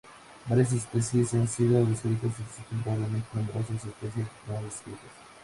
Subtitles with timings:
[0.47, 4.99] Varias especies han sido descritas y existen probablemente numerosas especies no descritas.